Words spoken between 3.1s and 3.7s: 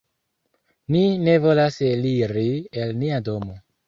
domo.